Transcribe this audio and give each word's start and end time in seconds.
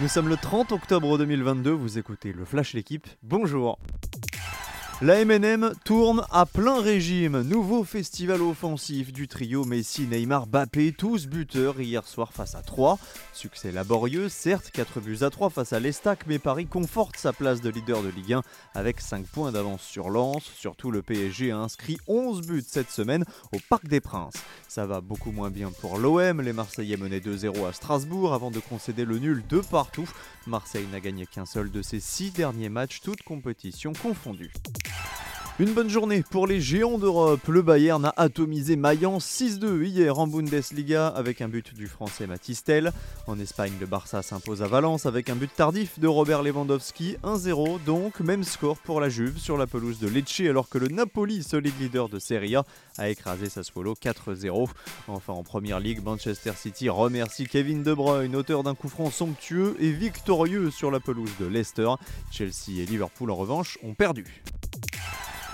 Nous 0.00 0.08
sommes 0.08 0.30
le 0.30 0.38
30 0.38 0.72
octobre 0.72 1.18
2022, 1.18 1.72
vous 1.72 1.98
écoutez 1.98 2.32
le 2.32 2.46
Flash 2.46 2.72
L'équipe, 2.72 3.06
bonjour 3.22 3.78
la 5.02 5.24
MNM 5.24 5.72
tourne 5.84 6.26
à 6.30 6.44
plein 6.44 6.82
régime. 6.82 7.40
Nouveau 7.40 7.84
festival 7.84 8.42
offensif 8.42 9.14
du 9.14 9.28
trio 9.28 9.64
Messi, 9.64 10.06
Neymar, 10.06 10.46
Bappé, 10.46 10.92
tous 10.92 11.26
buteurs 11.26 11.80
hier 11.80 12.06
soir 12.06 12.34
face 12.34 12.54
à 12.54 12.60
3. 12.60 12.98
Succès 13.32 13.72
laborieux, 13.72 14.28
certes, 14.28 14.70
4 14.70 15.00
buts 15.00 15.18
à 15.22 15.30
3 15.30 15.48
face 15.48 15.72
à 15.72 15.80
l'Estac, 15.80 16.24
mais 16.26 16.38
Paris 16.38 16.66
conforte 16.66 17.16
sa 17.16 17.32
place 17.32 17.62
de 17.62 17.70
leader 17.70 18.02
de 18.02 18.08
Ligue 18.08 18.34
1 18.34 18.42
avec 18.74 19.00
5 19.00 19.24
points 19.24 19.52
d'avance 19.52 19.82
sur 19.82 20.10
Lens. 20.10 20.44
Surtout, 20.54 20.90
le 20.90 21.00
PSG 21.00 21.50
a 21.50 21.56
inscrit 21.56 21.96
11 22.06 22.46
buts 22.46 22.64
cette 22.66 22.90
semaine 22.90 23.24
au 23.52 23.58
Parc 23.70 23.88
des 23.88 24.00
Princes. 24.00 24.34
Ça 24.68 24.84
va 24.84 25.00
beaucoup 25.00 25.32
moins 25.32 25.50
bien 25.50 25.72
pour 25.80 25.96
l'OM. 25.96 26.42
Les 26.42 26.52
Marseillais 26.52 26.98
menaient 26.98 27.20
2-0 27.20 27.66
à 27.66 27.72
Strasbourg 27.72 28.34
avant 28.34 28.50
de 28.50 28.60
concéder 28.60 29.06
le 29.06 29.18
nul 29.18 29.42
de 29.48 29.60
partout. 29.60 30.08
Marseille 30.46 30.86
n'a 30.92 31.00
gagné 31.00 31.24
qu'un 31.26 31.46
seul 31.46 31.70
de 31.70 31.80
ses 31.80 32.00
6 32.00 32.32
derniers 32.32 32.68
matchs, 32.68 33.00
toutes 33.02 33.22
compétitions 33.22 33.94
confondues. 33.94 34.52
Une 35.60 35.74
bonne 35.74 35.90
journée 35.90 36.24
pour 36.30 36.46
les 36.46 36.58
géants 36.58 36.96
d'Europe. 36.96 37.46
Le 37.46 37.60
Bayern 37.60 38.02
a 38.06 38.14
atomisé 38.16 38.76
Mayence 38.76 39.26
6-2 39.26 39.84
hier 39.84 40.18
en 40.18 40.26
Bundesliga 40.26 41.08
avec 41.08 41.42
un 41.42 41.48
but 41.48 41.74
du 41.74 41.86
français 41.86 42.26
Matistel. 42.26 42.94
En 43.26 43.38
Espagne, 43.38 43.74
le 43.78 43.84
Barça 43.84 44.22
s'impose 44.22 44.62
à 44.62 44.68
Valence 44.68 45.04
avec 45.04 45.28
un 45.28 45.36
but 45.36 45.50
tardif 45.54 46.00
de 46.00 46.08
Robert 46.08 46.42
Lewandowski 46.42 47.18
1-0. 47.24 47.84
Donc, 47.84 48.20
même 48.20 48.42
score 48.42 48.78
pour 48.78 49.02
la 49.02 49.10
Juve 49.10 49.36
sur 49.36 49.58
la 49.58 49.66
pelouse 49.66 49.98
de 49.98 50.08
Lecce 50.08 50.40
alors 50.48 50.70
que 50.70 50.78
le 50.78 50.88
Napoli, 50.88 51.42
solide 51.42 51.78
leader 51.78 52.08
de 52.08 52.18
Serie 52.18 52.56
A, 52.56 52.64
a 52.96 53.10
écrasé 53.10 53.50
Sassuolo 53.50 53.92
4-0. 53.92 54.66
Enfin, 55.08 55.34
en 55.34 55.42
première 55.42 55.78
ligue, 55.78 56.02
Manchester 56.02 56.52
City 56.56 56.88
remercie 56.88 57.44
Kevin 57.44 57.82
De 57.82 57.92
Bruyne, 57.92 58.34
auteur 58.34 58.62
d'un 58.62 58.74
coup 58.74 58.88
franc 58.88 59.10
somptueux 59.10 59.76
et 59.78 59.90
victorieux 59.90 60.70
sur 60.70 60.90
la 60.90 61.00
pelouse 61.00 61.32
de 61.38 61.44
Leicester. 61.44 61.90
Chelsea 62.30 62.78
et 62.78 62.86
Liverpool 62.86 63.30
en 63.30 63.36
revanche 63.36 63.76
ont 63.82 63.92
perdu. 63.92 64.42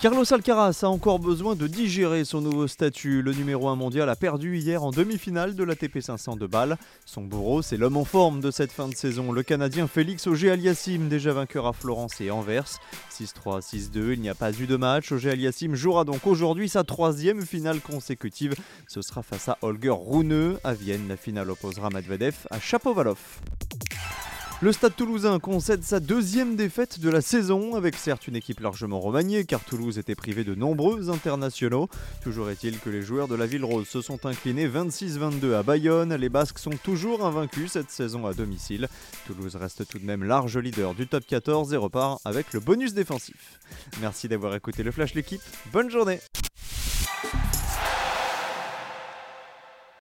Carlos 0.00 0.32
Alcaraz 0.32 0.84
a 0.84 0.88
encore 0.88 1.18
besoin 1.18 1.56
de 1.56 1.66
digérer 1.66 2.24
son 2.24 2.40
nouveau 2.40 2.68
statut. 2.68 3.20
Le 3.20 3.32
numéro 3.32 3.66
1 3.66 3.74
mondial 3.74 4.08
a 4.08 4.14
perdu 4.14 4.56
hier 4.56 4.84
en 4.84 4.92
demi-finale 4.92 5.56
de 5.56 5.64
l'ATP 5.64 6.00
500 6.00 6.36
de 6.36 6.46
Bâle. 6.46 6.78
Son 7.04 7.22
bourreau, 7.22 7.62
c'est 7.62 7.76
l'homme 7.76 7.96
en 7.96 8.04
forme 8.04 8.40
de 8.40 8.52
cette 8.52 8.70
fin 8.70 8.86
de 8.86 8.94
saison, 8.94 9.32
le 9.32 9.42
Canadien 9.42 9.88
Félix 9.88 10.28
Auger-Aliassime, 10.28 11.08
déjà 11.08 11.32
vainqueur 11.32 11.66
à 11.66 11.72
Florence 11.72 12.20
et 12.20 12.30
Anvers. 12.30 12.78
6-3, 13.10 13.60
6-2, 13.60 14.12
il 14.12 14.20
n'y 14.20 14.28
a 14.28 14.36
pas 14.36 14.52
eu 14.52 14.68
de 14.68 14.76
match. 14.76 15.10
Auger-Aliassime 15.10 15.74
jouera 15.74 16.04
donc 16.04 16.28
aujourd'hui 16.28 16.68
sa 16.68 16.84
troisième 16.84 17.44
finale 17.44 17.80
consécutive. 17.80 18.54
Ce 18.86 19.02
sera 19.02 19.24
face 19.24 19.48
à 19.48 19.58
Holger 19.62 19.90
Rune. 19.90 20.58
À 20.62 20.74
Vienne, 20.74 21.08
la 21.08 21.16
finale 21.16 21.50
opposera 21.50 21.90
Medvedev 21.90 22.46
à 22.52 22.60
Chapovalov. 22.60 23.18
Le 24.60 24.72
Stade 24.72 24.96
toulousain 24.96 25.38
concède 25.38 25.84
sa 25.84 26.00
deuxième 26.00 26.56
défaite 26.56 26.98
de 26.98 27.08
la 27.08 27.20
saison, 27.20 27.76
avec 27.76 27.94
certes 27.94 28.26
une 28.26 28.34
équipe 28.34 28.58
largement 28.58 28.98
remaniée, 28.98 29.44
car 29.44 29.62
Toulouse 29.62 30.00
était 30.00 30.16
privé 30.16 30.42
de 30.42 30.56
nombreux 30.56 31.10
internationaux. 31.10 31.88
Toujours 32.24 32.50
est-il 32.50 32.80
que 32.80 32.90
les 32.90 33.02
joueurs 33.02 33.28
de 33.28 33.36
la 33.36 33.46
Ville 33.46 33.64
Rose 33.64 33.86
se 33.86 34.00
sont 34.00 34.26
inclinés 34.26 34.66
26-22 34.66 35.54
à 35.54 35.62
Bayonne. 35.62 36.12
Les 36.12 36.28
Basques 36.28 36.58
sont 36.58 36.76
toujours 36.82 37.24
invaincus 37.24 37.70
cette 37.70 37.92
saison 37.92 38.26
à 38.26 38.34
domicile. 38.34 38.88
Toulouse 39.28 39.54
reste 39.54 39.86
tout 39.86 40.00
de 40.00 40.04
même 40.04 40.24
large 40.24 40.58
leader 40.58 40.92
du 40.92 41.06
top 41.06 41.24
14 41.24 41.72
et 41.72 41.76
repart 41.76 42.20
avec 42.24 42.52
le 42.52 42.58
bonus 42.58 42.94
défensif. 42.94 43.60
Merci 44.00 44.26
d'avoir 44.26 44.56
écouté 44.56 44.82
le 44.82 44.90
Flash 44.90 45.14
l'équipe. 45.14 45.40
Bonne 45.72 45.88
journée 45.88 46.18